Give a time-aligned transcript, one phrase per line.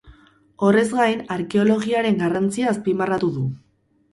[0.67, 3.45] Horrez gain, arkeologiaren garrantzia azpimarratu du.